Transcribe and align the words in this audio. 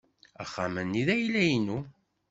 Axxam-nni 0.43 1.03
d 1.07 1.09
ayla-inu. 1.15 1.79